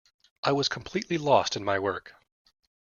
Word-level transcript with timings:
I 0.43 0.51
was 0.51 0.67
completely 0.67 1.19
lost 1.19 1.55
in 1.55 1.63
my 1.63 1.77
work. 1.77 2.15